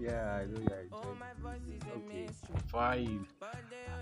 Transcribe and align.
yeah, 0.00 0.40
I 0.42 0.46
know 0.46 0.60
you're. 0.60 0.80
Okay, 1.96 2.28
fine. 2.68 3.26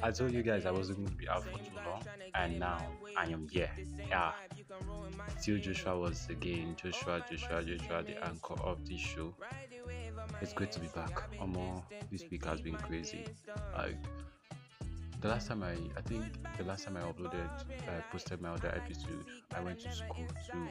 I 0.03 0.11
told 0.11 0.33
you 0.33 0.43
guys 0.43 0.67
I 0.67 0.71
wasn't 0.71 0.99
going 0.99 1.09
to 1.11 1.17
be 1.17 1.29
out 1.29 1.45
for 1.45 1.59
too 1.59 1.65
long, 1.85 2.03
and 2.35 2.59
now 2.59 2.79
I 3.17 3.25
am 3.31 3.49
here. 3.49 3.71
Yeah. 4.09 4.33
Still 5.39 5.59
Joshua 5.59 5.99
was 5.99 6.29
again. 6.31 6.77
Joshua, 6.77 7.25
Joshua, 7.31 7.63
Joshua, 7.63 8.03
the 8.03 8.25
anchor 8.25 8.61
of 8.63 8.87
this 8.87 9.01
show. 9.01 9.35
It's 10.41 10.53
great 10.53 10.71
to 10.73 10.81
be 10.81 10.89
back. 10.89 11.31
Omo, 11.41 11.83
this 12.11 12.25
week 12.31 12.45
has 12.45 12.61
been 12.61 12.77
crazy. 12.77 13.25
Like 13.77 13.97
the 15.21 15.29
last 15.29 15.49
time 15.49 15.63
I, 15.63 15.73
I 15.97 16.01
think 16.03 16.25
the 16.57 16.65
last 16.65 16.85
time 16.85 16.97
I 16.97 17.01
uploaded, 17.01 17.49
I 17.89 17.99
uh, 17.99 18.03
posted 18.13 18.41
my 18.41 18.51
other 18.51 18.69
episode. 18.69 19.25
I 19.55 19.61
went 19.61 19.81
to 19.81 19.93
school 19.93 20.27
to 20.51 20.69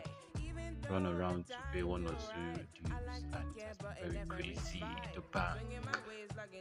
run 0.90 1.06
around 1.06 1.46
to 1.48 1.54
pay 1.72 1.84
one 1.84 2.06
or 2.06 2.16
two 2.16 2.54
dues, 2.74 3.24
and 3.34 3.46
it's 3.56 3.78
very 4.02 4.22
crazy. 4.28 4.84
The 5.14 5.22
bank, 5.22 5.60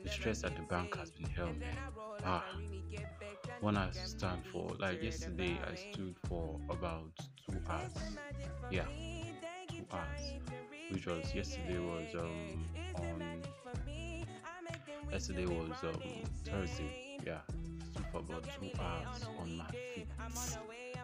the 0.03 0.09
stress 0.09 0.45
at 0.45 0.57
the 0.57 0.63
bank 0.63 0.97
has 0.97 1.11
been 1.11 1.29
hell, 1.31 1.53
man. 1.55 1.77
Ah, 2.25 2.45
one 3.61 3.77
has 3.77 3.97
stand 3.97 4.45
for 4.53 4.71
like 4.79 5.03
yesterday. 5.03 5.59
I 5.71 5.75
stood 5.75 6.17
for 6.29 6.61
about 6.71 7.13
two 7.51 7.59
hours. 7.69 7.93
Yeah, 8.71 8.87
two 9.77 9.87
hours, 9.93 10.35
which 10.91 11.07
was 11.07 11.35
yesterday 11.35 11.79
was 11.79 12.15
um 12.15 12.67
on 12.97 13.43
yesterday 15.11 15.47
was 15.47 15.83
um 15.85 16.23
Thursday. 16.45 17.19
Yeah, 17.25 17.41
stood 17.93 18.07
for 18.13 18.19
about 18.19 18.45
two 18.59 18.71
hours 18.81 19.29
on 19.39 19.57
my 19.57 19.71
feet. 19.95 20.09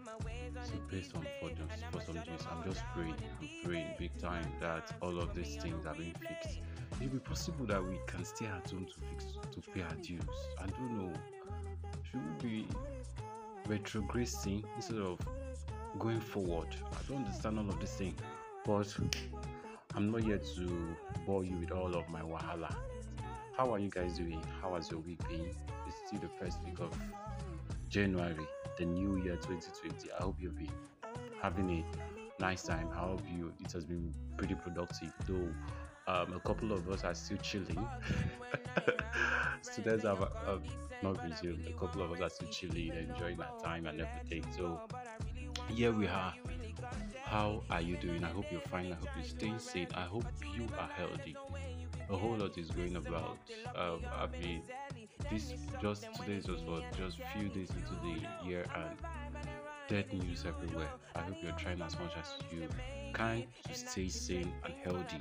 So 0.04 0.72
based 0.90 1.14
on 1.14 1.26
for 1.90 2.00
some 2.00 2.14
days, 2.14 2.46
I'm 2.50 2.68
just 2.68 2.82
praying, 2.94 3.14
I'm 3.40 3.48
praying 3.64 3.94
big 3.98 4.16
time 4.18 4.46
that 4.60 4.92
all 5.00 5.18
of 5.18 5.34
these 5.34 5.56
things 5.56 5.86
are 5.86 5.94
being 5.94 6.14
fixed. 6.14 6.58
It 7.00 7.04
will 7.04 7.08
be 7.08 7.18
possible 7.18 7.66
that 7.66 7.82
we 7.82 7.98
can 8.06 8.24
stay 8.24 8.46
at 8.46 8.70
home 8.70 8.86
to 8.86 8.94
fix 9.10 9.26
to 9.50 9.70
pay 9.70 9.82
our 9.82 9.94
dues. 10.02 10.22
I 10.60 10.66
don't 10.66 10.98
know. 10.98 11.12
Should 12.10 12.42
we 12.42 12.48
be 12.48 12.66
retrogressing 13.68 14.64
instead 14.76 14.98
of 14.98 15.18
going 15.98 16.20
forward? 16.20 16.68
I 16.92 16.96
don't 17.08 17.24
understand 17.24 17.58
all 17.58 17.68
of 17.68 17.80
this 17.80 17.94
thing, 17.94 18.14
but 18.64 18.94
I'm 19.94 20.10
not 20.10 20.22
here 20.22 20.38
to 20.38 20.96
bore 21.26 21.44
you 21.44 21.56
with 21.56 21.70
all 21.70 21.94
of 21.94 22.08
my 22.08 22.22
wahala. 22.22 22.74
How 23.56 23.72
are 23.72 23.78
you 23.78 23.90
guys 23.90 24.16
doing? 24.16 24.42
How 24.60 24.74
has 24.74 24.90
your 24.90 25.00
week 25.00 25.18
been? 25.28 25.50
It's 25.86 25.96
still 26.06 26.20
the 26.20 26.30
first 26.40 26.62
week 26.64 26.80
of 26.80 26.90
January, 27.92 28.48
the 28.78 28.86
new 28.86 29.18
year 29.18 29.36
2020. 29.36 30.10
I 30.18 30.22
hope 30.22 30.36
you've 30.40 30.56
been 30.56 30.72
having 31.42 31.68
a 31.68 32.40
nice 32.40 32.62
time. 32.62 32.88
I 32.90 33.00
hope 33.00 33.20
you 33.30 33.52
it 33.60 33.70
has 33.72 33.84
been 33.84 34.14
pretty 34.38 34.54
productive, 34.54 35.12
though. 35.28 35.52
Um, 36.06 36.32
a 36.32 36.40
couple 36.40 36.72
of 36.72 36.88
us 36.88 37.04
are 37.04 37.14
still 37.14 37.36
chilling. 37.36 37.86
Students 39.60 40.04
have 40.06 40.26
not 41.02 41.22
resumed. 41.22 41.66
A 41.68 41.72
couple 41.78 42.00
of 42.00 42.12
us 42.12 42.22
are 42.22 42.30
still 42.30 42.48
chilling, 42.48 42.94
enjoying 42.94 43.38
our 43.42 43.58
time 43.62 43.84
and 43.84 44.00
everything. 44.00 44.46
So 44.56 44.80
here 45.68 45.92
we 45.92 46.06
are. 46.06 46.32
How 47.24 47.62
are 47.68 47.82
you 47.82 47.98
doing? 47.98 48.24
I 48.24 48.28
hope 48.28 48.46
you're 48.50 48.62
fine. 48.62 48.90
I 48.90 48.94
hope 48.94 49.10
you're 49.16 49.24
staying 49.24 49.58
safe. 49.58 49.88
I 49.94 50.04
hope 50.04 50.24
you 50.56 50.66
are 50.78 50.88
healthy. 50.96 51.36
A 52.08 52.16
whole 52.16 52.36
lot 52.36 52.56
is 52.56 52.70
going 52.70 52.96
about. 52.96 53.38
Um, 53.76 54.00
I 54.10 54.26
mean, 54.40 54.62
this 55.30 55.54
just 55.80 56.12
today 56.14 56.34
is 56.34 56.46
just 56.46 56.66
what 56.66 56.84
just 56.92 57.18
few 57.32 57.48
days 57.48 57.70
into 57.74 57.94
the 57.96 58.26
year 58.46 58.64
and 58.74 58.96
dead 59.88 60.12
news 60.12 60.44
everywhere. 60.46 60.90
I 61.14 61.22
hope 61.22 61.38
you're 61.42 61.52
trying 61.52 61.82
as 61.82 61.98
much 61.98 62.16
as 62.16 62.36
you 62.50 62.68
can 63.12 63.44
to 63.66 63.74
stay 63.74 64.08
sane 64.08 64.54
and 64.64 64.74
healthy. 64.84 65.20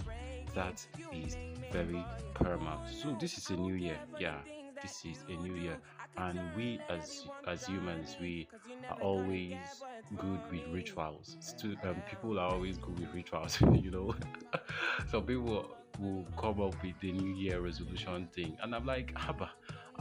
That 0.53 0.85
is 1.11 1.37
very 1.71 2.05
paramount. 2.33 2.87
So 2.89 3.15
this 3.19 3.37
is 3.37 3.49
a 3.49 3.55
new 3.57 3.73
year. 3.75 3.99
Yeah, 4.17 4.39
this 4.81 5.05
is 5.05 5.25
a 5.29 5.35
new 5.35 5.55
year, 5.55 5.79
and 6.17 6.53
we 6.55 6.83
as 6.89 7.27
as 7.47 7.65
humans 7.65 8.17
we 8.19 8.49
are 8.89 8.97
always 8.97 9.85
good 10.17 10.41
with 10.51 10.67
rituals. 10.67 11.37
Stu- 11.39 11.77
um, 11.83 12.01
people 12.09 12.39
are 12.39 12.49
always 12.51 12.77
good 12.77 12.99
with 12.99 13.13
rituals. 13.13 13.59
you 13.73 13.91
know, 13.91 14.15
some 15.09 15.23
people 15.25 15.77
will 15.99 16.25
come 16.37 16.61
up 16.61 16.75
with 16.83 16.99
the 16.99 17.11
New 17.11 17.33
Year 17.35 17.61
resolution 17.61 18.27
thing, 18.33 18.57
and 18.61 18.73
I'm 18.75 18.85
like, 18.85 19.13
Haba, 19.15 19.49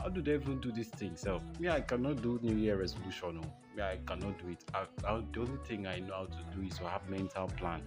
how 0.03 0.09
do 0.09 0.23
they 0.23 0.35
even 0.35 0.61
do 0.61 0.73
this 0.73 0.89
thing? 0.89 1.17
So, 1.17 1.41
me, 1.59 1.69
I 1.69 1.81
cannot 1.81 2.23
do 2.23 2.39
New 2.43 2.57
Year 2.57 2.77
resolution. 2.77 3.41
No. 3.41 3.43
Me, 3.77 3.83
I 3.83 3.99
cannot 4.07 4.39
do 4.39 4.49
it. 4.49 4.65
I, 4.75 4.87
I, 5.07 5.23
the 5.33 5.41
only 5.41 5.59
thing 5.65 5.87
I 5.87 6.01
know 6.01 6.15
how 6.15 6.25
to 6.25 6.57
do 6.57 6.63
is 6.67 6.79
to 6.79 6.89
have 6.89 7.09
mental 7.09 7.49
plan 7.49 7.83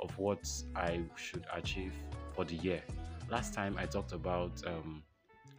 of 0.00 0.16
what 0.18 0.48
I 0.74 1.00
should 1.16 1.44
achieve 1.52 1.92
for 2.34 2.44
the 2.44 2.56
year. 2.56 2.82
Last 3.30 3.54
time 3.54 3.76
I 3.78 3.86
talked 3.86 4.12
about 4.12 4.62
um, 4.66 5.02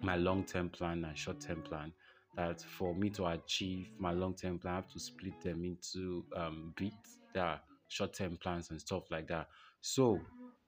my 0.01 0.15
long-term 0.15 0.69
plan 0.69 1.03
and 1.03 1.17
short-term 1.17 1.61
plan. 1.63 1.91
That 2.35 2.61
for 2.61 2.93
me 2.93 3.09
to 3.11 3.25
achieve 3.25 3.89
my 3.97 4.11
long-term 4.11 4.59
plan, 4.59 4.73
I 4.73 4.75
have 4.77 4.91
to 4.91 4.99
split 4.99 5.41
them 5.41 5.65
into 5.65 6.23
um, 6.35 6.73
bits. 6.77 7.17
There 7.33 7.59
short-term 7.89 8.37
plans 8.37 8.69
and 8.69 8.79
stuff 8.79 9.03
like 9.09 9.27
that. 9.27 9.47
So 9.81 10.19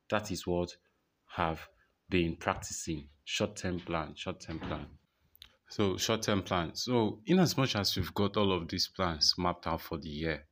that 0.09 0.31
is 0.31 0.47
what 0.47 0.75
have 1.27 1.59
been 2.09 2.35
practicing 2.35 3.07
short-term 3.23 3.79
plan, 3.81 4.13
short-term 4.15 4.59
plan. 4.59 4.87
So 5.69 5.97
short-term 5.97 6.41
plans. 6.43 6.83
So 6.83 7.21
in 7.27 7.39
as 7.39 7.55
much 7.55 7.75
as 7.75 7.95
we've 7.95 8.13
got 8.13 8.37
all 8.37 8.51
of 8.51 8.67
these 8.67 8.87
plans 8.87 9.35
mapped 9.37 9.67
out 9.67 9.81
for 9.81 9.97
the 9.97 10.09
year, 10.09 10.45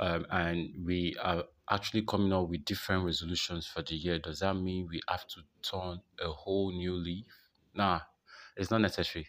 um, 0.00 0.26
and 0.30 0.84
we 0.84 1.16
are 1.20 1.44
actually 1.70 2.02
coming 2.02 2.32
up 2.32 2.48
with 2.48 2.64
different 2.64 3.04
resolutions 3.04 3.66
for 3.66 3.82
the 3.82 3.94
year, 3.94 4.18
does 4.18 4.40
that 4.40 4.54
mean 4.54 4.86
we 4.88 5.00
have 5.08 5.26
to 5.28 5.40
turn 5.62 6.00
a 6.20 6.28
whole 6.28 6.70
new 6.72 6.94
leaf? 6.94 7.26
Nah, 7.74 8.00
it's 8.56 8.70
not 8.70 8.80
necessary. 8.80 9.26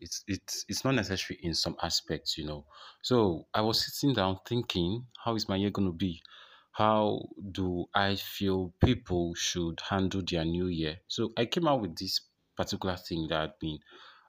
It's 0.00 0.24
it's 0.26 0.64
it's 0.68 0.84
not 0.84 0.94
necessary 0.94 1.38
in 1.42 1.54
some 1.54 1.76
aspects, 1.82 2.36
you 2.36 2.44
know. 2.46 2.66
So 3.02 3.46
I 3.54 3.62
was 3.62 3.84
sitting 3.84 4.14
down 4.14 4.40
thinking, 4.46 5.06
how 5.24 5.36
is 5.36 5.48
my 5.48 5.56
year 5.56 5.70
going 5.70 5.88
to 5.88 5.96
be? 5.96 6.22
How 6.72 7.22
do 7.52 7.86
I 7.94 8.16
feel 8.16 8.74
people 8.84 9.34
should 9.34 9.80
handle 9.88 10.22
their 10.28 10.44
new 10.44 10.66
year? 10.66 10.98
So 11.08 11.32
I 11.36 11.46
came 11.46 11.66
out 11.66 11.80
with 11.80 11.96
this 11.96 12.20
particular 12.56 12.96
thing 12.96 13.28
that 13.28 13.40
I've 13.40 13.58
been 13.58 13.78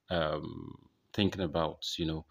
um, 0.10 0.90
thinking 1.14 1.42
about, 1.42 1.84
you 1.98 2.06
know. 2.06 2.26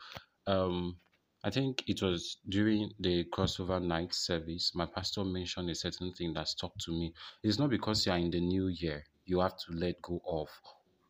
Um, 0.47 1.01
I 1.45 1.51
think 1.51 1.89
it 1.89 2.03
was 2.03 2.39
during 2.49 2.93
the 2.99 3.25
crossover 3.25 3.83
night 3.83 4.15
service, 4.15 4.75
my 4.75 4.87
pastor 4.87 5.25
mentioned 5.25 5.71
a 5.71 5.75
certain 5.75 6.13
thing 6.13 6.33
that 6.35 6.49
stuck 6.49 6.77
to 6.79 6.91
me. 6.93 7.15
It's 7.43 7.59
not 7.59 7.71
because 7.71 8.07
you 8.07 8.13
are 8.13 8.19
in 8.19 8.31
the 8.31 8.41
new 8.41 8.69
year, 8.69 9.05
you 9.25 9.41
have 9.41 9.57
to 9.67 9.73
let 9.73 10.03
go 10.03 10.21
of 10.27 10.49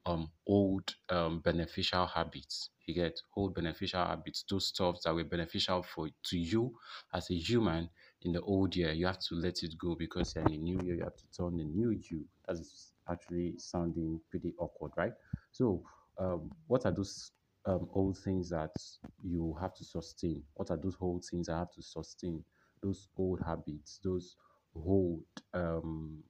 um 0.05 0.31
old 0.47 0.95
um 1.09 1.41
beneficial 1.41 2.07
habits. 2.07 2.71
You 2.87 2.95
get 2.95 3.21
old 3.35 3.55
beneficial 3.55 4.05
habits, 4.05 4.45
those 4.49 4.67
stuff 4.69 5.01
that 5.05 5.15
were 5.15 5.25
beneficial 5.25 5.83
for 5.83 6.09
to 6.25 6.39
you 6.39 6.79
as 7.13 7.31
a 7.31 7.35
human 7.35 7.91
in 8.23 8.33
the 8.33 8.41
old 8.43 8.77
year. 8.77 8.93
You 8.93 9.07
have 9.07 9.19
to 9.19 9.35
let 9.35 9.63
it 9.65 9.77
go 9.77 9.97
because 9.97 10.35
you're 10.35 10.45
in 10.45 10.53
the 10.53 10.59
new 10.59 10.81
year, 10.85 10.95
you 10.97 11.03
have 11.03 11.17
to 11.17 11.27
turn 11.37 11.57
the 11.57 11.65
new 11.65 11.91
you. 11.91 12.29
That's 12.47 12.93
actually 13.09 13.59
sounding 13.59 14.21
pretty 14.31 14.55
awkward, 14.59 14.93
right? 14.97 15.15
So 15.51 15.85
um, 16.19 16.51
what 16.67 16.87
are 16.87 16.93
those 16.93 17.31
um, 17.67 17.89
old 17.93 18.17
things 18.19 18.51
that 18.51 18.75
you 19.23 19.57
have 19.61 19.75
to 19.75 19.85
sustain? 19.85 20.43
What 20.55 20.71
are 20.71 20.77
those 20.77 20.97
old 21.01 21.25
things 21.25 21.49
I 21.49 21.59
have 21.59 21.73
to 21.73 21.83
sustain? 21.83 22.45
Those 22.83 23.09
old 23.17 23.41
habits, 23.45 24.01
those 24.03 24.37
old 24.75 25.23
um, 25.55 26.23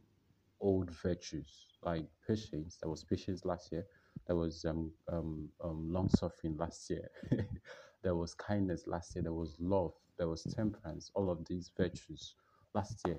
old 0.60 0.90
virtues 0.90 1.66
like 1.82 2.06
patience. 2.26 2.78
There 2.80 2.90
was 2.90 3.04
patience 3.04 3.44
last 3.44 3.70
year. 3.72 3.84
There 4.26 4.36
was 4.36 4.64
um, 4.64 4.90
um, 5.12 5.48
um, 5.62 5.92
long 5.92 6.08
suffering 6.08 6.56
last 6.56 6.88
year. 6.90 7.08
there 8.02 8.14
was 8.14 8.34
kindness 8.34 8.84
last 8.86 9.14
year. 9.14 9.22
There 9.22 9.32
was 9.32 9.56
love. 9.60 9.92
There 10.18 10.28
was 10.28 10.42
temperance. 10.44 11.10
All 11.14 11.30
of 11.30 11.44
these 11.46 11.70
virtues 11.76 12.34
last 12.74 13.02
year. 13.06 13.18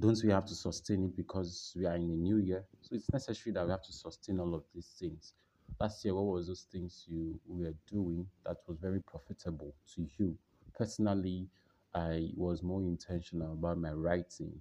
Don't 0.00 0.22
we 0.22 0.30
have 0.30 0.46
to 0.46 0.54
sustain 0.54 1.04
it 1.04 1.16
because 1.16 1.74
we 1.76 1.84
are 1.86 1.96
in 1.96 2.02
a 2.10 2.16
new 2.16 2.38
year? 2.38 2.64
So 2.82 2.94
it's 2.94 3.12
necessary 3.12 3.52
that 3.54 3.64
we 3.64 3.70
have 3.70 3.82
to 3.82 3.92
sustain 3.92 4.38
all 4.38 4.54
of 4.54 4.62
these 4.74 4.94
things. 4.98 5.32
Last 5.80 6.04
year, 6.04 6.14
what 6.14 6.26
was 6.26 6.46
those 6.46 6.62
things 6.72 7.04
you 7.08 7.38
were 7.46 7.74
doing 7.90 8.26
that 8.46 8.58
was 8.66 8.78
very 8.78 9.00
profitable 9.00 9.74
to 9.94 10.08
you? 10.18 10.36
Personally, 10.76 11.48
I 11.94 12.30
was 12.36 12.62
more 12.62 12.80
intentional 12.82 13.52
about 13.52 13.78
my 13.78 13.92
writing. 13.92 14.60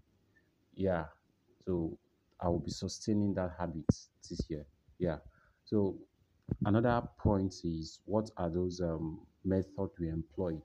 Yeah, 0.76 1.06
so 1.66 1.98
I 2.40 2.50
will 2.50 2.60
be 2.60 2.72
sustaining 2.72 3.34
that 3.36 3.56
habit 3.60 3.86
this 4.30 4.42
year. 4.50 4.66
Yeah. 5.00 5.18
So 5.66 5.98
another 6.66 7.08
point 7.20 7.54
is 7.64 8.00
what 8.06 8.30
are 8.38 8.50
those 8.50 8.82
um, 8.82 9.22
methods 9.44 9.94
we 10.00 10.10
employed 10.10 10.62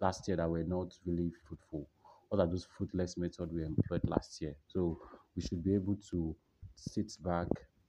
last 0.00 0.28
year 0.28 0.36
that 0.38 0.48
were 0.50 0.64
not 0.64 0.96
really 1.06 1.30
fruitful? 1.46 1.88
What 2.30 2.40
are 2.40 2.46
those 2.46 2.66
fruitless 2.76 3.16
methods 3.16 3.52
we 3.52 3.64
employed 3.64 4.02
last 4.04 4.40
year? 4.40 4.56
So 4.68 4.98
we 5.36 5.42
should 5.42 5.62
be 5.62 5.74
able 5.74 5.96
to 6.10 6.34
sit 6.76 7.12
back, 7.22 7.48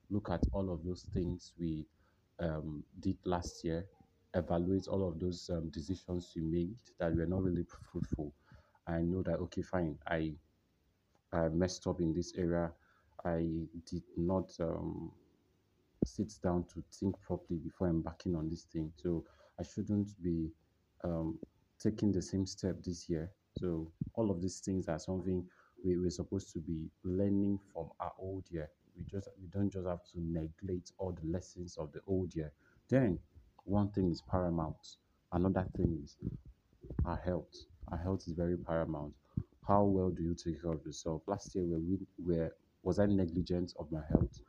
look 0.10 0.30
at 0.30 0.42
all 0.52 0.72
of 0.74 0.84
those 0.84 1.06
things 1.14 1.54
we 1.60 1.86
um, 2.40 2.84
did 3.00 3.18
last 3.24 3.64
year, 3.64 3.86
evaluate 4.34 4.88
all 4.88 5.08
of 5.08 5.20
those 5.20 5.50
um, 5.54 5.70
decisions 5.70 6.34
we 6.36 6.42
made 6.42 6.76
that 7.00 7.16
were 7.16 7.26
not 7.28 7.44
really 7.44 7.66
fruitful, 7.92 8.34
and 8.88 9.12
know 9.12 9.22
that 9.22 9.36
okay, 9.38 9.62
fine, 9.62 9.98
I 10.08 10.34
I 11.32 11.48
messed 11.50 11.88
up 11.88 12.02
in 12.02 12.14
this 12.14 12.34
area. 12.36 12.72
I 13.24 13.68
did 13.86 14.04
not 14.18 14.52
um, 14.60 15.12
sit 16.04 16.34
down 16.44 16.66
to 16.74 16.84
think 16.92 17.16
properly 17.22 17.60
before 17.60 17.88
embarking 17.90 18.36
on 18.36 18.50
this 18.50 18.64
thing. 18.64 18.92
So 18.98 19.24
I 19.60 19.64
shouldn't 19.64 20.10
be 20.24 20.50
um, 21.04 21.38
taking 21.80 22.12
the 22.12 22.22
same 22.22 22.46
step 22.46 22.84
this 22.84 23.08
year. 23.10 23.30
So 23.62 23.92
all 24.16 24.31
of 24.31 24.42
these 24.42 24.60
things 24.60 24.88
are 24.90 24.98
something 24.98 25.46
we, 25.86 25.96
we're 25.98 26.10
supposed 26.10 26.52
to 26.54 26.60
be 26.60 26.90
learning 27.04 27.60
from 27.72 27.90
our 28.00 28.12
old 28.19 28.46
year. 28.50 28.69
We 28.98 29.04
just 29.04 29.30
we 29.40 29.48
don't 29.48 29.72
just 29.72 29.88
have 29.88 30.04
to 30.13 30.19
neglect 30.19 30.94
all 30.98 31.12
the 31.12 31.28
lessons 31.28 31.78
of 31.78 31.92
the 31.92 32.00
old 32.08 32.36
year. 32.36 32.52
Then 32.90 33.19
one 33.63 33.90
thing 33.92 34.10
is 34.10 34.22
paramount. 34.22 34.98
Another 35.31 35.66
thing 35.78 36.02
is 36.04 36.18
our 37.06 37.18
health. 37.18 37.56
Our 37.92 37.98
health 38.00 38.24
is 38.28 38.34
very 38.34 38.58
paramount. 38.58 39.13
How 39.68 39.84
well 39.84 40.10
do 40.10 40.24
you 40.24 40.34
take 40.34 40.62
care 40.62 40.72
of 40.72 40.84
yourself? 40.84 41.22
Last 41.28 41.54
year, 41.54 41.64
were 41.66 41.80
we 41.80 42.00
were 42.18 42.52
was 42.84 42.98
I 42.98 43.06
negligent 43.06 43.74
of 43.78 43.92
my 43.92 44.02
health? 44.10 44.40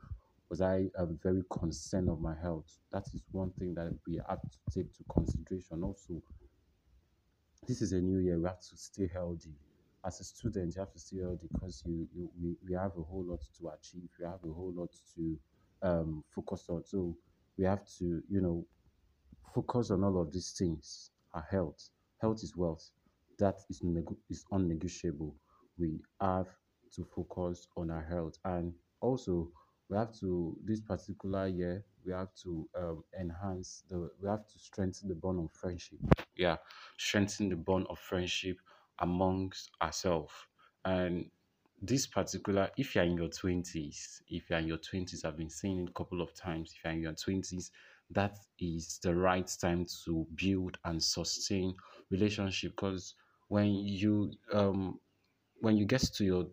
Was 0.49 0.62
I 0.62 0.87
um, 0.99 1.19
very 1.23 1.43
concerned 1.50 2.08
of 2.08 2.20
my 2.20 2.35
health? 2.41 2.79
That 2.93 3.05
is 3.15 3.23
one 3.31 3.50
thing 3.58 3.75
that 3.75 3.93
we 4.06 4.20
have 4.29 4.41
to 4.41 4.58
take 4.75 4.93
to 4.94 5.05
consideration. 5.12 5.82
Also, 5.82 6.23
this 7.67 7.82
is 7.82 7.93
a 7.93 8.00
new 8.00 8.19
year. 8.19 8.38
We 8.38 8.47
have 8.47 8.61
to 8.61 8.76
stay 8.76 9.09
healthy. 9.12 9.55
As 10.05 10.20
a 10.20 10.25
student, 10.25 10.75
you 10.75 10.81
have 10.81 10.93
to 10.93 10.99
stay 10.99 11.19
healthy 11.20 11.49
because 11.53 11.82
you, 11.87 12.09
you 12.14 12.31
we, 12.41 12.56
we 12.69 12.75
have 12.75 12.93
a 12.97 13.03
whole 13.03 13.25
lot 13.25 13.41
to 13.59 13.69
achieve. 13.69 14.09
We 14.19 14.25
have 14.26 14.43
a 14.44 14.53
whole 14.53 14.73
lot 14.75 14.91
to 15.14 15.38
um, 15.82 16.25
focus 16.35 16.67
on. 16.69 16.85
So 16.85 17.17
we 17.56 17.64
have 17.64 17.87
to, 17.99 18.23
you 18.29 18.41
know, 18.41 18.67
focus 19.55 19.91
on 19.91 20.05
all 20.05 20.20
of 20.20 20.32
these 20.32 20.53
things. 20.53 21.11
Our 21.35 21.43
health. 21.50 21.91
Health 22.20 22.43
is 22.43 22.56
wealth. 22.56 22.91
That 23.38 23.56
is, 23.70 23.82
neg- 23.82 24.17
is 24.31 24.44
unnegotiable. 24.53 25.35
We 25.79 26.00
have 26.20 26.49
to 26.94 27.05
focus 27.05 27.69
on 27.76 27.91
our 27.91 28.03
health. 28.05 28.38
And 28.44 28.75
also, 29.00 29.53
we 29.88 29.97
have 29.97 30.12
to, 30.20 30.56
this 30.65 30.81
particular 30.81 31.49
year, 31.49 31.85
we 32.05 32.12
have 32.12 32.35
to 32.43 32.69
um, 32.76 33.05
enhance 33.19 33.85
the, 33.88 34.11
we 34.20 34.29
have 34.29 34.47
to 34.47 34.58
strengthen 34.58 35.08
the 35.08 35.15
bond 35.15 35.41
of 35.44 35.53
friendship. 35.53 35.99
Yeah, 36.43 36.56
strengthen 36.99 37.49
the 37.49 37.56
bond 37.56 37.87
of 37.89 37.99
friendship 37.99 38.59
amongst 38.99 39.71
ourselves. 39.81 40.33
And 40.85 41.31
this 41.81 42.06
particular, 42.06 42.71
if 42.77 42.94
you're 42.94 43.05
in 43.05 43.17
your 43.17 43.29
20s, 43.29 44.23
if 44.29 44.49
you're 44.50 44.59
in 44.61 44.67
your 44.69 44.79
20s, 44.79 45.25
I've 45.25 45.37
been 45.37 45.50
saying 45.50 45.85
it 45.85 45.91
a 45.91 45.93
couple 45.93 46.21
of 46.21 46.35
times, 46.35 46.73
if 46.77 46.85
you're 46.85 46.93
in 46.93 47.03
your 47.03 47.15
20s, 47.15 47.71
that 48.11 48.37
is 48.59 48.99
the 49.03 49.15
right 49.15 49.50
time 49.61 49.87
to 50.05 50.27
build 50.35 50.79
and 50.85 51.03
sustain 51.03 51.75
relationship 52.11 52.73
because 52.73 53.15
when 53.49 53.73
you 53.75 54.33
um 54.53 54.99
when 55.61 55.77
you 55.77 55.87
get 55.87 56.03
to 56.03 56.25
your 56.25 56.47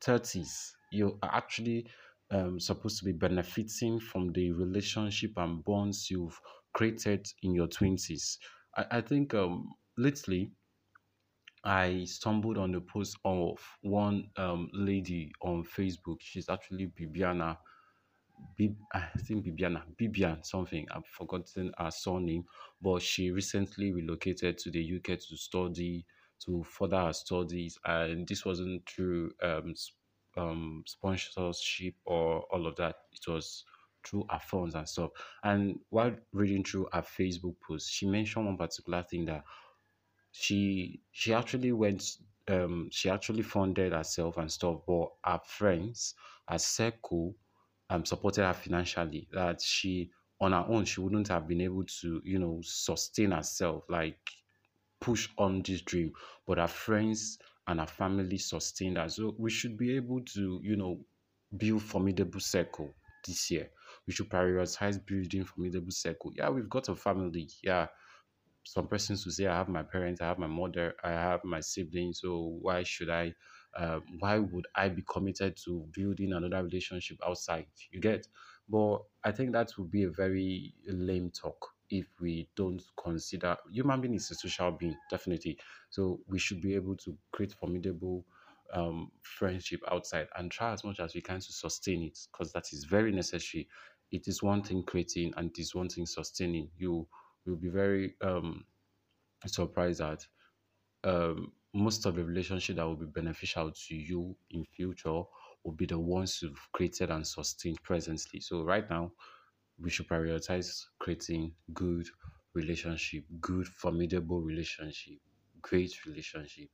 30s 0.00 0.74
you 0.90 1.18
are 1.22 1.34
actually 1.34 1.86
um, 2.30 2.58
supposed 2.58 2.98
to 2.98 3.04
be 3.04 3.12
benefiting 3.12 4.00
from 4.00 4.32
the 4.32 4.52
relationship 4.52 5.32
and 5.36 5.64
bonds 5.64 6.10
you've 6.10 6.40
created 6.72 7.26
in 7.42 7.54
your 7.54 7.66
20s 7.68 8.38
i, 8.76 8.84
I 8.98 9.00
think 9.00 9.34
um 9.34 9.72
lately 9.96 10.52
I 11.64 12.04
stumbled 12.04 12.58
on 12.58 12.72
the 12.72 12.80
post 12.80 13.16
of 13.24 13.58
one 13.82 14.30
um, 14.36 14.68
lady 14.72 15.32
on 15.42 15.64
Facebook. 15.64 16.16
She's 16.20 16.48
actually 16.48 16.88
Bibiana 16.88 17.56
Bib, 18.56 18.76
I 18.92 19.06
think 19.18 19.44
Bibiana, 19.46 19.82
Bibian 20.00 20.44
something. 20.44 20.86
I've 20.90 21.06
forgotten 21.06 21.72
her 21.78 21.90
surname, 21.90 22.44
but 22.80 23.02
she 23.02 23.30
recently 23.30 23.92
relocated 23.92 24.58
to 24.58 24.70
the 24.70 24.80
UK 24.82 25.16
to 25.16 25.36
study, 25.36 26.04
to 26.44 26.64
further 26.64 27.00
her 27.06 27.12
studies, 27.12 27.78
and 27.84 28.26
this 28.26 28.44
wasn't 28.44 28.88
through 28.88 29.32
um, 29.42 29.74
um, 30.36 30.82
sponsorship 30.86 31.94
or 32.04 32.42
all 32.52 32.66
of 32.66 32.76
that. 32.76 32.96
It 33.12 33.30
was 33.30 33.64
through 34.04 34.26
her 34.30 34.38
funds 34.40 34.74
and 34.74 34.88
stuff. 34.88 35.10
And 35.42 35.80
while 35.90 36.16
reading 36.32 36.64
through 36.64 36.88
her 36.92 37.02
Facebook 37.02 37.56
post, 37.60 37.90
she 37.90 38.06
mentioned 38.06 38.46
one 38.46 38.56
particular 38.56 39.02
thing 39.02 39.24
that 39.26 39.44
she 40.30 41.02
she 41.10 41.32
actually 41.34 41.72
went 41.72 42.16
um 42.48 42.88
she 42.90 43.08
actually 43.10 43.42
funded 43.42 43.92
herself 43.92 44.36
and 44.38 44.50
stuff 44.50 44.80
but 44.86 45.08
her 45.24 45.40
friends 45.44 46.14
her 46.48 46.58
circle 46.58 47.34
um 47.90 48.04
supported 48.04 48.44
her 48.44 48.54
financially. 48.54 49.28
That 49.32 49.60
she 49.60 50.10
on 50.40 50.52
her 50.52 50.64
own 50.68 50.84
she 50.84 51.00
wouldn't 51.00 51.28
have 51.28 51.46
been 51.46 51.60
able 51.60 51.84
to 51.84 52.20
you 52.24 52.38
know 52.38 52.60
sustain 52.62 53.30
herself 53.32 53.84
like 53.88 54.30
push 55.00 55.28
on 55.38 55.62
this 55.62 55.82
dream. 55.82 56.12
But 56.46 56.58
her 56.58 56.68
friends 56.68 57.38
and 57.66 57.80
her 57.80 57.86
family 57.86 58.38
sustained 58.38 58.96
her. 58.98 59.08
So 59.08 59.34
we 59.38 59.50
should 59.50 59.76
be 59.76 59.96
able 59.96 60.22
to 60.22 60.60
you 60.62 60.76
know 60.76 61.04
build 61.56 61.82
formidable 61.82 62.40
circle 62.40 62.94
this 63.26 63.50
year 63.50 63.70
we 64.06 64.12
should 64.12 64.28
prioritize 64.30 65.04
building 65.04 65.44
formidable 65.44 65.90
circle. 65.90 66.32
Yeah 66.36 66.50
we've 66.50 66.68
got 66.68 66.88
a 66.88 66.96
family. 66.96 67.48
Yeah 67.62 67.88
some 68.64 68.86
persons 68.86 69.24
will 69.24 69.32
say 69.32 69.46
i 69.46 69.56
have 69.56 69.68
my 69.68 69.82
parents 69.82 70.20
i 70.20 70.26
have 70.26 70.38
my 70.38 70.46
mother 70.46 70.94
i 71.02 71.10
have 71.10 71.42
my 71.44 71.60
siblings 71.60 72.20
so 72.20 72.58
why 72.60 72.82
should 72.82 73.10
i 73.10 73.32
um, 73.76 74.02
why 74.20 74.38
would 74.38 74.66
i 74.76 74.88
be 74.88 75.02
committed 75.10 75.56
to 75.56 75.86
building 75.94 76.32
another 76.34 76.62
relationship 76.62 77.16
outside? 77.26 77.66
You 77.90 78.00
get? 78.00 78.26
But 78.68 78.98
i 79.24 79.32
think 79.32 79.52
that 79.52 79.72
would 79.78 79.90
be 79.90 80.04
a 80.04 80.10
very 80.10 80.74
lame 80.86 81.30
talk 81.30 81.68
if 81.90 82.06
we 82.20 82.48
don't 82.56 82.82
consider 83.02 83.56
human 83.70 84.00
being 84.00 84.14
is 84.14 84.30
a 84.30 84.34
social 84.34 84.70
being 84.72 84.96
definitely. 85.10 85.58
So 85.90 86.20
we 86.26 86.38
should 86.38 86.60
be 86.62 86.74
able 86.74 86.96
to 86.96 87.16
create 87.32 87.52
formidable 87.52 88.24
um, 88.72 89.10
friendship 89.22 89.80
outside 89.90 90.28
and 90.36 90.50
try 90.50 90.72
as 90.72 90.84
much 90.84 91.00
as 91.00 91.14
we 91.14 91.20
can 91.20 91.40
to 91.40 91.52
sustain 91.52 92.02
it 92.02 92.18
because 92.32 92.52
that 92.52 92.72
is 92.72 92.84
very 92.84 93.12
necessary 93.12 93.68
it 94.12 94.28
is 94.28 94.42
one 94.42 94.62
thing 94.62 94.84
creating 94.84 95.34
and 95.36 95.50
it 95.50 95.60
is 95.60 95.74
one 95.74 95.88
thing 95.88 96.06
sustaining 96.06 96.70
you 96.78 97.06
will 97.46 97.56
be 97.56 97.68
very 97.70 98.14
um 98.22 98.64
surprised 99.46 100.00
that 100.00 100.26
um 101.04 101.52
most 101.74 102.04
of 102.06 102.16
the 102.16 102.24
relationship 102.24 102.76
that 102.76 102.86
will 102.86 102.96
be 102.96 103.06
beneficial 103.06 103.70
to 103.72 103.94
you 103.94 104.36
in 104.50 104.64
future 104.64 105.22
will 105.64 105.72
be 105.76 105.86
the 105.86 105.98
ones 105.98 106.40
you've 106.42 106.68
created 106.72 107.10
and 107.10 107.26
sustained 107.26 107.82
presently. 107.82 108.40
So 108.40 108.62
right 108.64 108.88
now 108.90 109.12
we 109.78 109.90
should 109.90 110.08
prioritize 110.08 110.84
creating 110.98 111.54
good 111.74 112.08
relationship, 112.54 113.24
good 113.40 113.68
formidable 113.68 114.40
relationship, 114.42 115.18
great 115.62 115.92
relationship. 116.06 116.68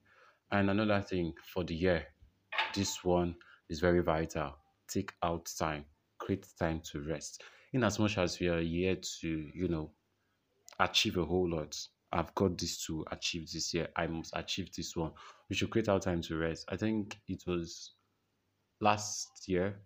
And 0.51 0.71
another 0.71 1.03
thing 1.03 1.35
for 1.53 1.65
the 1.65 1.75
year, 1.77 2.07
this 2.75 3.05
one 3.05 3.37
is 3.69 3.81
very 3.81 4.03
vital. 4.03 4.57
Take 4.89 5.13
out 5.23 5.51
time, 5.59 5.85
create 6.19 6.47
time 6.59 6.81
to 6.93 7.01
rest. 7.01 7.43
In 7.73 7.85
as 7.85 7.99
much 7.99 8.19
as 8.19 8.41
we 8.41 8.49
are 8.49 8.61
here 8.61 8.97
to, 9.21 9.51
you 9.55 9.69
know, 9.69 9.91
achieve 10.81 11.17
a 11.17 11.25
whole 11.25 11.49
lot. 11.49 11.77
I've 12.11 12.35
got 12.35 12.57
this 12.57 12.85
to 12.87 13.05
achieve 13.11 13.51
this 13.53 13.75
year. 13.75 13.89
I 13.97 14.07
must 14.07 14.33
achieve 14.35 14.75
this 14.75 14.97
one. 14.97 15.13
We 15.51 15.57
should 15.57 15.71
create 15.71 15.89
our 15.89 16.01
time 16.01 16.23
to 16.23 16.37
rest. 16.37 16.65
I 16.71 16.77
think 16.77 17.19
it 17.29 17.43
was 17.47 17.93
last 18.81 19.49
year 19.49 19.77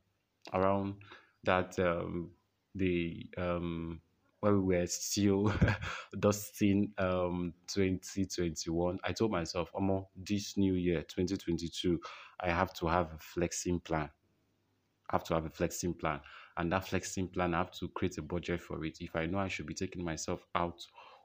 around 0.52 0.96
that 1.44 1.78
um 1.78 2.30
the 2.74 3.26
um 3.38 4.00
when 4.40 4.66
we 4.66 4.76
were 4.76 4.86
still 4.86 5.52
dusting 6.18 6.92
um 6.98 7.54
2021 7.68 8.98
i 9.04 9.12
told 9.12 9.30
myself 9.30 9.70
Omo, 9.72 10.06
this 10.16 10.56
new 10.56 10.74
year 10.74 11.02
2022 11.02 12.00
i 12.40 12.50
have 12.50 12.72
to 12.74 12.86
have 12.86 13.12
a 13.12 13.18
flexing 13.18 13.80
plan 13.80 14.10
have 15.12 15.24
to 15.24 15.34
have 15.34 15.46
a 15.46 15.50
flexing 15.50 15.94
plan. 15.94 16.20
And 16.56 16.72
that 16.72 16.88
flexing 16.88 17.28
plan, 17.28 17.54
I 17.54 17.58
have 17.58 17.70
to 17.72 17.88
create 17.88 18.18
a 18.18 18.22
budget 18.22 18.60
for 18.60 18.84
it. 18.84 18.98
If 19.00 19.14
I 19.14 19.26
know 19.26 19.38
I 19.38 19.48
should 19.48 19.66
be 19.66 19.74
taking 19.74 20.04
myself 20.04 20.46
out 20.54 20.80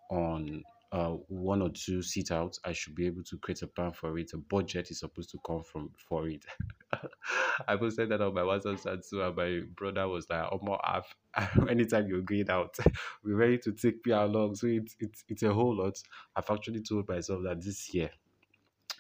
on 0.10 0.64
uh, 0.92 1.12
one 1.28 1.62
or 1.62 1.70
two 1.70 2.02
sit 2.02 2.32
outs, 2.32 2.60
I 2.64 2.72
should 2.74 2.96
be 2.96 3.08
able 3.08 3.24
to 3.24 3.38
create 3.38 3.62
a 3.62 3.68
plan 3.68 3.92
for 3.92 4.18
it. 4.20 4.32
A 4.34 4.38
budget 4.38 4.92
is 4.92 5.00
supposed 5.00 5.32
to 5.32 5.40
come 5.46 5.64
from 5.64 5.92
for 5.98 6.28
it. 6.30 6.46
I 7.68 7.76
posted 7.76 8.10
that 8.10 8.22
on 8.22 8.34
my 8.34 8.42
WhatsApp 8.42 9.08
too, 9.10 9.22
and 9.22 9.36
my 9.36 9.62
brother 9.76 10.08
was 10.08 10.30
like, 10.30 10.48
"Oh, 10.52 10.60
more 10.62 10.80
I've, 10.86 11.14
anytime 11.70 12.08
you're 12.08 12.22
going 12.22 12.50
out, 12.50 12.78
we're 13.24 13.36
ready 13.36 13.58
to 13.60 13.74
take 13.74 14.06
me 14.06 14.14
along." 14.14 14.56
So 14.56 14.68
it's 14.68 14.96
it's 15.00 15.24
it's 15.28 15.44
a 15.44 15.54
whole 15.54 15.76
lot. 15.76 16.02
I've 16.36 16.50
actually 16.50 16.82
told 16.82 17.10
myself 17.10 17.42
that 17.44 17.62
this 17.62 17.94
year 17.94 18.12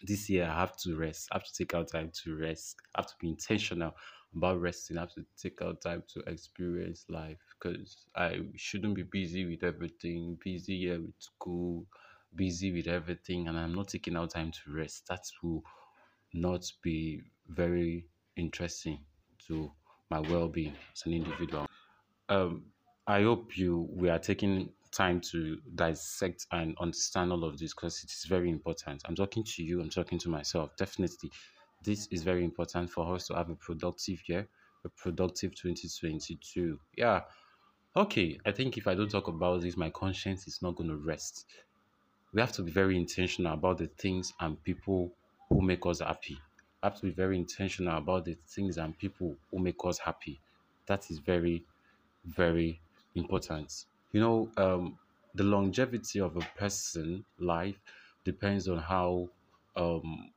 this 0.03 0.29
year 0.29 0.45
I 0.45 0.59
have 0.59 0.75
to 0.77 0.95
rest. 0.95 1.29
I 1.31 1.35
have 1.35 1.45
to 1.45 1.53
take 1.53 1.73
out 1.73 1.91
time 1.91 2.11
to 2.23 2.35
rest. 2.35 2.75
I 2.95 3.01
have 3.01 3.07
to 3.07 3.15
be 3.19 3.29
intentional 3.29 3.93
about 4.35 4.61
resting. 4.61 4.97
I 4.97 5.01
have 5.01 5.13
to 5.13 5.25
take 5.37 5.61
out 5.61 5.81
time 5.81 6.03
to 6.13 6.19
experience 6.21 7.05
life 7.09 7.39
because 7.59 8.07
I 8.15 8.41
shouldn't 8.55 8.95
be 8.95 9.03
busy 9.03 9.45
with 9.45 9.63
everything, 9.63 10.37
busy 10.43 10.79
here 10.79 11.01
with 11.01 11.15
school, 11.19 11.87
busy 12.35 12.71
with 12.71 12.87
everything, 12.87 13.47
and 13.47 13.57
I'm 13.57 13.73
not 13.75 13.89
taking 13.89 14.15
out 14.15 14.31
time 14.31 14.51
to 14.51 14.71
rest. 14.71 15.07
That 15.07 15.23
will 15.41 15.63
not 16.33 16.65
be 16.83 17.21
very 17.47 18.07
interesting 18.35 18.99
to 19.47 19.71
my 20.09 20.19
well-being 20.19 20.75
as 20.93 21.03
an 21.05 21.13
individual 21.13 21.67
um, 22.29 22.65
I 23.07 23.23
hope 23.23 23.57
you 23.57 23.89
we 23.91 24.09
are 24.09 24.19
taking 24.19 24.73
time 24.91 25.21
to 25.31 25.57
dissect 25.75 26.45
and 26.51 26.75
understand 26.79 27.31
all 27.31 27.43
of 27.43 27.57
this 27.59 27.73
because 27.73 28.03
it 28.03 28.11
is 28.11 28.25
very 28.27 28.49
important. 28.49 29.03
I'm 29.05 29.15
talking 29.15 29.43
to 29.43 29.63
you, 29.63 29.81
I'm 29.81 29.89
talking 29.89 30.19
to 30.19 30.29
myself. 30.29 30.75
Definitely, 30.77 31.31
this 31.81 32.07
is 32.07 32.23
very 32.23 32.43
important 32.43 32.89
for 32.89 33.13
us 33.15 33.27
to 33.27 33.35
have 33.35 33.49
a 33.49 33.55
productive 33.55 34.27
year, 34.27 34.47
a 34.83 34.89
productive 34.89 35.55
2022. 35.55 36.79
Yeah. 36.95 37.23
Okay, 37.95 38.39
I 38.45 38.51
think 38.51 38.77
if 38.77 38.87
I 38.87 38.95
don't 38.95 39.09
talk 39.11 39.27
about 39.27 39.61
this, 39.61 39.77
my 39.77 39.89
conscience 39.89 40.47
is 40.47 40.61
not 40.61 40.75
going 40.75 40.89
to 40.89 40.97
rest. 40.97 41.47
We 42.33 42.41
have 42.41 42.51
to 42.53 42.63
be 42.63 42.71
very 42.71 42.95
intentional 42.97 43.53
about 43.53 43.77
the 43.79 43.87
things 43.87 44.33
and 44.39 44.61
people 44.63 45.13
who 45.49 45.61
make 45.61 45.85
us 45.85 45.99
happy. 45.99 46.35
We 46.35 46.87
have 46.89 46.95
to 46.97 47.03
be 47.03 47.11
very 47.11 47.37
intentional 47.37 47.97
about 47.97 48.25
the 48.25 48.35
things 48.47 48.77
and 48.77 48.97
people 48.97 49.37
who 49.51 49.59
make 49.59 49.83
us 49.85 49.99
happy. 49.99 50.41
That 50.85 51.09
is 51.09 51.19
very, 51.19 51.65
very 52.25 52.81
important. 53.15 53.85
You 54.11 54.21
know, 54.21 54.51
um, 54.57 54.99
the 55.35 55.43
longevity 55.43 56.19
of 56.19 56.37
a 56.37 56.41
person 56.57 57.25
life 57.39 57.81
depends 58.23 58.67
on 58.67 58.79
how 58.79 59.29
um, 59.75 60.31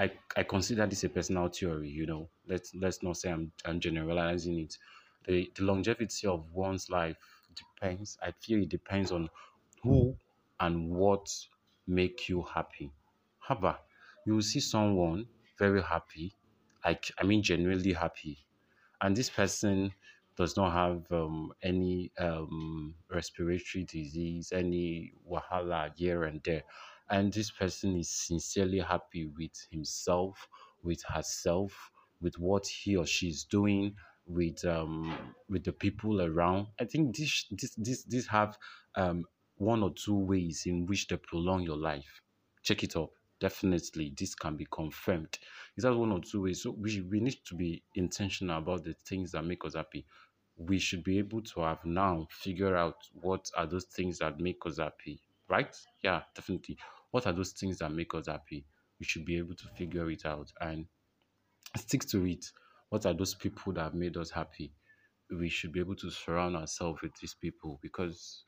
I, 0.00 0.18
I 0.36 0.42
consider 0.44 0.86
this 0.86 1.04
a 1.04 1.08
personal 1.08 1.48
theory, 1.48 1.90
you 1.90 2.06
know. 2.06 2.30
Let's 2.46 2.74
let's 2.74 3.02
not 3.02 3.16
say 3.18 3.30
I'm 3.30 3.52
I'm 3.64 3.80
generalizing 3.80 4.58
it. 4.58 4.78
The 5.26 5.52
the 5.54 5.64
longevity 5.64 6.26
of 6.26 6.52
one's 6.52 6.88
life 6.90 7.18
depends. 7.54 8.18
I 8.22 8.32
feel 8.32 8.62
it 8.62 8.68
depends 8.70 9.12
on 9.12 9.30
who 9.82 10.16
and 10.58 10.90
what 10.90 11.28
make 11.86 12.28
you 12.28 12.42
happy. 12.42 12.92
However, 13.40 13.78
you 14.26 14.34
will 14.34 14.42
see 14.42 14.60
someone 14.60 15.28
very 15.58 15.82
happy, 15.82 16.34
like 16.84 17.10
I 17.18 17.24
mean 17.24 17.42
genuinely 17.42 17.92
happy, 17.92 18.38
and 19.00 19.16
this 19.16 19.30
person 19.30 19.92
does 20.36 20.56
not 20.56 20.72
have 20.72 21.10
um, 21.12 21.52
any 21.62 22.12
um, 22.18 22.94
respiratory 23.10 23.84
disease, 23.84 24.52
any 24.52 25.12
wahala 25.28 25.94
here 25.96 26.24
and 26.24 26.42
there. 26.44 26.62
And 27.10 27.32
this 27.32 27.50
person 27.50 27.96
is 27.98 28.08
sincerely 28.08 28.78
happy 28.78 29.26
with 29.26 29.52
himself, 29.70 30.48
with 30.82 31.02
herself, 31.08 31.90
with 32.20 32.38
what 32.38 32.66
he 32.66 32.96
or 32.96 33.06
she 33.06 33.28
is 33.28 33.44
doing, 33.44 33.96
with 34.26 34.64
um, 34.64 35.34
with 35.48 35.64
the 35.64 35.72
people 35.72 36.22
around. 36.22 36.68
I 36.80 36.84
think 36.84 37.16
this 37.16 37.46
this 37.50 37.74
this 37.76 38.04
this 38.04 38.26
have 38.28 38.56
um, 38.94 39.24
one 39.56 39.82
or 39.82 39.92
two 39.92 40.16
ways 40.16 40.64
in 40.66 40.86
which 40.86 41.08
they 41.08 41.16
prolong 41.16 41.62
your 41.62 41.76
life. 41.76 42.22
Check 42.62 42.84
it 42.84 42.96
up. 42.96 43.10
Definitely, 43.40 44.14
this 44.16 44.34
can 44.34 44.56
be 44.56 44.66
confirmed. 44.70 45.38
Is 45.76 45.84
that 45.84 45.94
one 45.96 46.12
or 46.12 46.20
two 46.20 46.42
ways? 46.42 46.62
So 46.62 46.72
we, 46.72 47.00
we 47.00 47.20
need 47.20 47.38
to 47.46 47.54
be 47.54 47.82
intentional 47.94 48.58
about 48.58 48.84
the 48.84 48.94
things 48.94 49.32
that 49.32 49.44
make 49.44 49.64
us 49.64 49.74
happy 49.74 50.06
we 50.56 50.78
should 50.78 51.02
be 51.02 51.18
able 51.18 51.40
to 51.42 51.60
have 51.62 51.84
now 51.84 52.26
figure 52.30 52.76
out 52.76 52.96
what 53.14 53.50
are 53.56 53.66
those 53.66 53.86
things 53.86 54.18
that 54.18 54.38
make 54.40 54.58
us 54.66 54.78
happy, 54.78 55.20
right? 55.48 55.74
Yeah, 56.02 56.22
definitely. 56.34 56.78
What 57.10 57.26
are 57.26 57.32
those 57.32 57.52
things 57.52 57.78
that 57.78 57.92
make 57.92 58.14
us 58.14 58.26
happy? 58.26 58.66
We 58.98 59.06
should 59.06 59.24
be 59.24 59.38
able 59.38 59.54
to 59.54 59.68
figure 59.76 60.10
it 60.10 60.24
out 60.26 60.52
and 60.60 60.86
stick 61.76 62.02
to 62.08 62.24
it. 62.26 62.44
What 62.88 63.06
are 63.06 63.14
those 63.14 63.34
people 63.34 63.72
that 63.74 63.82
have 63.84 63.94
made 63.94 64.16
us 64.16 64.30
happy? 64.30 64.72
We 65.30 65.48
should 65.48 65.72
be 65.72 65.80
able 65.80 65.96
to 65.96 66.10
surround 66.10 66.56
ourselves 66.56 67.02
with 67.02 67.14
these 67.20 67.34
people 67.34 67.78
because 67.82 68.44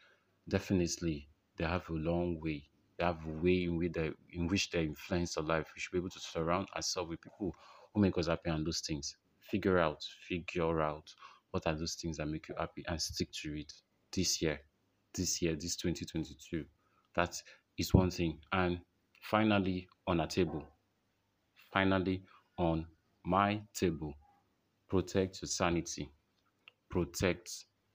definitely 0.49 1.28
they 1.57 1.64
have 1.64 1.88
a 1.88 1.95
long 1.95 2.40
way. 2.40 2.64
They 2.99 3.04
have 3.04 3.25
a 3.26 3.31
way 3.31 3.64
in 3.64 3.76
which 3.78 3.92
they 3.92 4.11
in 4.31 4.49
which 4.49 4.71
they 4.71 4.85
influence 4.85 5.37
our 5.37 5.45
life. 5.45 5.71
We 5.75 5.81
should 5.81 5.92
be 5.92 5.99
able 5.99 6.11
to 6.11 6.21
surround 6.21 6.69
ourselves 6.75 7.11
with 7.11 7.21
people 7.23 7.54
who 7.95 8.00
make 8.00 8.19
us 8.19 8.26
happy 8.26 8.50
and 8.50 8.66
those 8.66 8.81
things. 8.81 9.16
Figure 9.40 9.78
out, 9.78 10.02
figure 10.28 10.81
out 10.81 11.14
what 11.50 11.66
are 11.66 11.75
those 11.75 11.95
things 11.95 12.16
that 12.16 12.26
make 12.26 12.49
you 12.49 12.54
happy 12.59 12.85
and 12.88 13.00
stick 13.00 13.31
to 13.42 13.59
it 13.59 13.73
this 14.12 14.42
year 14.42 14.61
this 15.14 15.42
year 15.42 15.54
this 15.54 15.76
2022 15.76 16.64
that 17.14 17.40
is 17.79 17.95
one 17.95 18.11
thing 18.11 18.41
and 18.52 18.81
finally 19.23 19.88
on 20.07 20.21
a 20.21 20.26
table. 20.26 20.67
Finally 21.73 22.23
on 22.59 22.87
my 23.25 23.62
table 23.75 24.14
protect 24.88 25.43
your 25.43 25.49
sanity. 25.49 26.12
Protect 26.91 27.50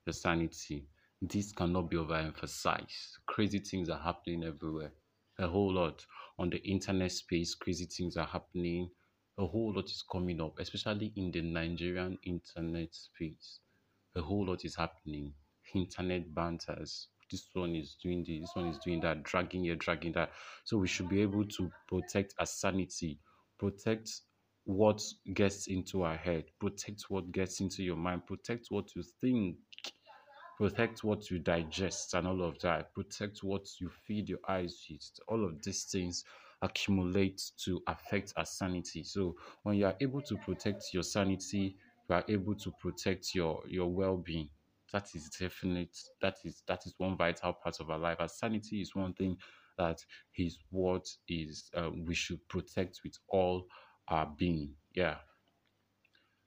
your 0.05 0.13
sanity. 0.13 0.88
This 1.22 1.51
cannot 1.53 1.89
be 1.89 1.98
overemphasized. 1.98 3.19
Crazy 3.27 3.60
things 3.60 3.89
are 3.89 4.00
happening 4.00 4.43
everywhere. 4.43 4.93
A 5.39 5.48
whole 5.48 5.74
lot. 5.74 6.05
On 6.39 6.50
the 6.50 6.57
internet 6.60 7.12
space 7.12 7.55
crazy 7.55 7.86
things 7.86 8.17
are 8.17 8.27
happening. 8.27 8.91
A 9.38 9.46
whole 9.48 9.74
lot 9.75 9.86
is 9.86 10.03
coming 10.12 10.41
up, 10.41 10.60
especially 10.60 11.13
in 11.15 11.31
the 11.31 11.41
Nigerian 11.41 12.17
internet 12.24 12.93
space. 12.96 13.60
A 14.15 14.22
whole 14.22 14.46
lot 14.48 14.65
is 14.65 14.75
happening. 14.75 15.34
Internet 15.75 16.34
banters. 16.34 17.10
This 17.31 17.48
one 17.53 17.75
is 17.75 17.96
doing 18.01 18.24
this, 18.27 18.41
this 18.41 18.55
one 18.55 18.67
is 18.67 18.77
doing 18.79 19.01
that, 19.01 19.24
dragging 19.24 19.63
here, 19.63 19.75
dragging 19.75 20.13
that. 20.13 20.31
So 20.65 20.77
we 20.77 20.88
should 20.88 21.10
be 21.10 21.22
able 21.22 21.46
to 21.46 21.72
protect 21.88 22.34
our 22.39 22.46
sanity, 22.46 23.19
protect 23.60 24.10
what 24.65 25.01
gets 25.34 25.67
into 25.67 26.03
our 26.03 26.17
head, 26.17 26.46
protect 26.60 27.05
what 27.10 27.31
gets 27.31 27.62
into 27.62 27.84
your 27.84 27.96
mind, 27.96 28.25
protect 28.27 28.67
what 28.69 28.96
you 28.96 29.03
think 29.22 29.57
protect 30.57 31.03
what 31.03 31.29
you 31.29 31.39
digest 31.39 32.13
and 32.15 32.27
all 32.27 32.41
of 32.43 32.60
that 32.60 32.91
protect 32.93 33.43
what 33.43 33.65
you 33.79 33.89
feed 33.89 34.27
your 34.27 34.39
eyes 34.50 34.86
with. 34.89 35.07
All 35.27 35.46
of 35.46 35.62
these 35.63 35.84
things 35.86 36.24
accumulate 36.62 37.41
to 37.63 37.81
affect 37.88 38.34
our 38.36 38.46
sanity. 38.46 39.03
So 39.03 39.36
when 39.63 39.75
you 39.75 39.86
are 39.86 39.96
able 40.01 40.22
to 40.24 40.36
protect 40.38 40.86
your 40.93 41.03
sanity 41.03 41.75
you 42.10 42.15
are 42.15 42.24
able 42.27 42.55
to 42.55 42.72
protect 42.81 43.36
your 43.36 43.62
your 43.67 43.88
well-being 43.88 44.50
that 44.91 45.13
is 45.15 45.29
definite 45.29 45.98
that 46.22 46.38
is 46.44 46.63
that 46.67 46.86
is 46.86 46.94
one 46.98 47.17
vital 47.17 47.53
part 47.53 47.79
of 47.79 47.89
our 47.89 47.98
life 48.00 48.17
our 48.20 48.27
sanity 48.27 48.82
is 48.82 48.96
one 48.96 49.13
thing 49.13 49.38
that 49.77 49.88
that 49.88 50.03
is 50.36 50.58
what 50.72 51.08
is 51.27 51.70
um, 51.75 52.03
we 52.06 52.15
should 52.15 52.46
protect 52.48 53.01
with 53.03 53.17
all 53.29 53.67
our 54.08 54.25
being 54.38 54.74
yeah 54.94 55.17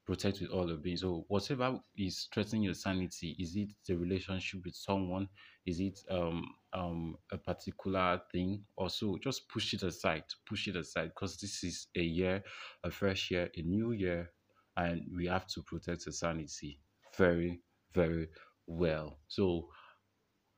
protect 0.07 0.41
with 0.41 0.51
all 0.51 0.69
of 0.71 0.83
being 0.83 0.97
So 0.97 1.25
whatever 1.29 1.79
is 1.97 2.29
threatening 2.35 2.65
your 2.65 2.75
sanity, 2.75 3.37
is 3.39 3.55
it 3.55 3.69
the 3.87 3.97
relationship 3.97 4.65
with 4.65 4.75
someone? 4.75 5.29
Is 5.67 5.79
it 5.79 6.01
um 6.11 6.45
um 6.73 7.17
a 7.31 7.39
particular 7.39 8.21
thing? 8.33 8.65
Also, 8.77 9.17
just 9.19 9.49
push 9.49 9.73
it 9.75 9.83
aside. 9.85 10.25
Push 10.49 10.69
it 10.69 10.77
aside 10.77 11.11
because 11.15 11.39
this 11.39 11.63
is 11.63 11.87
a 11.97 12.03
year, 12.03 12.43
a 12.83 12.91
fresh 12.91 13.31
year, 13.31 13.51
a 13.57 13.63
new 13.63 13.93
year, 13.93 14.33
and 14.77 15.03
we 15.15 15.27
have 15.27 15.47
to 15.49 15.63
protect 15.63 16.05
the 16.07 16.13
sanity 16.13 16.81
very, 17.17 17.61
very 17.95 18.29
well. 18.67 19.19
So 19.29 19.69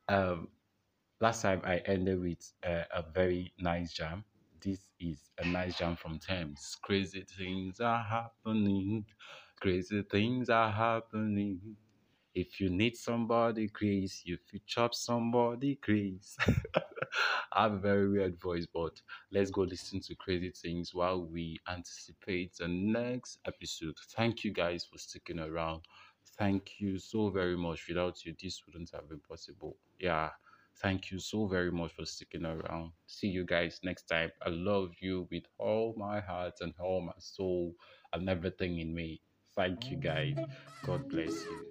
um 0.09 0.47
last 1.21 1.41
time 1.43 1.61
I 1.65 1.77
ended 1.79 2.19
with 2.21 2.53
uh, 2.65 2.83
a 2.93 3.03
very 3.13 3.53
nice 3.59 3.93
jam 3.93 4.25
this 4.61 4.89
is 4.99 5.31
a 5.39 5.45
nice 5.47 5.77
jam 5.77 5.95
from 5.95 6.19
Tems. 6.19 6.77
Crazy 6.83 7.25
things 7.37 7.79
are 7.81 8.03
happening. 8.03 9.05
Crazy 9.61 10.03
things 10.03 10.49
are 10.49 10.71
happening. 10.71 11.77
If 12.35 12.59
you 12.61 12.69
need 12.69 12.95
somebody 12.97 13.69
crazy, 13.69 14.33
if 14.33 14.41
you 14.53 14.59
chop 14.65 14.95
somebody 14.95 15.75
crazy. 15.75 16.37
I 17.53 17.63
have 17.63 17.73
a 17.73 17.77
very 17.79 18.09
weird 18.09 18.39
voice, 18.41 18.65
but 18.73 19.01
let's 19.31 19.51
go 19.51 19.61
listen 19.61 19.99
to 20.01 20.15
crazy 20.15 20.51
things 20.51 20.93
while 20.93 21.23
we 21.25 21.59
anticipate 21.69 22.55
the 22.57 22.67
next 22.67 23.39
episode. 23.45 23.95
Thank 24.15 24.43
you 24.43 24.51
guys 24.51 24.85
for 24.85 24.97
sticking 24.97 25.39
around. 25.39 25.83
Thank 26.37 26.79
you 26.79 26.97
so 26.99 27.29
very 27.29 27.57
much. 27.57 27.85
Without 27.87 28.25
you, 28.25 28.33
this 28.41 28.61
wouldn't 28.65 28.91
have 28.93 29.09
been 29.09 29.19
possible. 29.19 29.77
Yeah. 29.99 30.29
Thank 30.81 31.11
you 31.11 31.19
so 31.19 31.45
very 31.45 31.71
much 31.71 31.93
for 31.93 32.05
sticking 32.05 32.45
around. 32.45 32.93
See 33.05 33.27
you 33.27 33.45
guys 33.45 33.79
next 33.83 34.03
time. 34.03 34.31
I 34.41 34.49
love 34.49 34.91
you 34.99 35.27
with 35.31 35.43
all 35.59 35.93
my 35.97 36.19
heart 36.19 36.55
and 36.61 36.73
all 36.79 37.01
my 37.01 37.13
soul 37.19 37.75
and 38.11 38.27
everything 38.27 38.79
in 38.79 38.93
me. 38.93 39.21
Thank 39.55 39.91
you 39.91 39.97
guys. 39.97 40.35
God 40.83 41.07
bless 41.09 41.45
you. 41.45 41.69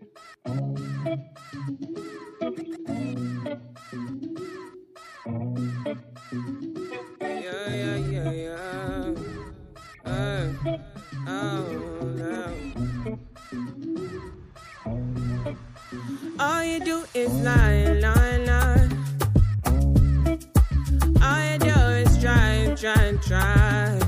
Try, 22.22 22.74
try, 22.76 23.12
try. 23.20 23.98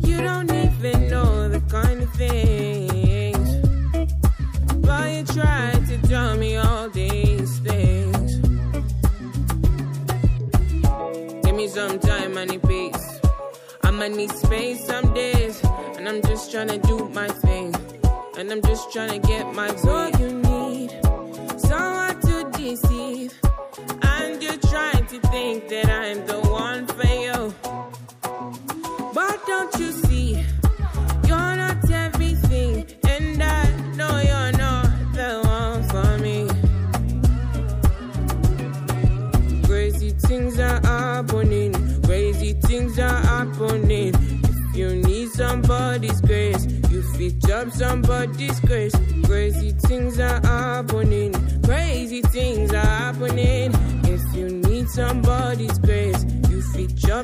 You 0.00 0.18
don't 0.22 0.50
even 0.50 1.08
know 1.08 1.48
the 1.48 1.60
kind 1.68 2.02
of 2.02 2.10
things. 2.14 3.48
But 4.86 5.06
you 5.12 5.24
try 5.24 5.72
to 5.88 5.96
me 6.36 6.56
all 6.56 6.88
these 6.90 7.58
things. 7.60 8.36
Give 11.44 11.54
me 11.56 11.66
some 11.66 11.98
time, 11.98 12.38
I 12.38 12.44
need 12.44 12.62
peace. 12.62 13.20
I'ma 13.82 14.06
need 14.06 14.30
space 14.30 14.84
some 14.84 15.12
days. 15.12 15.60
And 15.96 16.08
I'm 16.08 16.22
just 16.22 16.52
trying 16.52 16.68
to 16.68 16.78
do 16.78 17.08
my 17.08 17.28
thing. 17.28 17.74
And 18.38 18.52
I'm 18.52 18.62
just 18.62 18.92
trying 18.92 19.20
to 19.20 19.26
get 19.26 19.52
my 19.52 19.68
all 19.72 20.39
deceive. 22.70 23.32
And 24.02 24.40
you're 24.42 24.62
trying 24.72 25.06
to 25.06 25.18
think 25.32 25.68
that 25.70 25.88
I'm 25.90 26.24
the 26.26 26.38
one 26.48 26.86
for 26.86 27.14
you. 27.26 27.52
But 29.12 29.36
don't 29.46 29.74
you 29.80 29.90
see? 29.90 30.44
You're 31.26 31.56
not 31.62 31.90
everything, 31.90 32.86
and 33.08 33.42
I 33.42 33.64
know 33.96 34.14
you're 34.30 34.52
not 34.64 34.86
the 35.18 35.30
one 35.58 35.82
for 35.92 36.18
me. 36.24 36.38
Crazy 39.66 40.10
things 40.10 40.58
are 40.60 40.80
happening, 40.86 41.72
crazy 42.04 42.52
things 42.52 42.98
are 43.00 43.20
happening. 43.32 44.14
If 44.44 44.76
you 44.76 44.94
need 44.94 45.28
somebody's 45.30 46.20
grace, 46.20 46.66
you 46.90 47.02
fit 47.14 47.50
up 47.50 47.70
somebody's 47.72 48.60
grace. 48.60 48.94
Crazy 49.24 49.72
things 49.72 50.18
are 50.20 50.40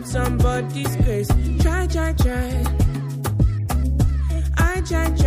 somebody's 0.06 0.94
grace. 0.96 1.28
Try, 1.60 1.86
try, 1.88 2.12
try. 2.12 2.64
I 4.56 4.80
try, 4.82 5.10
try. 5.16 5.25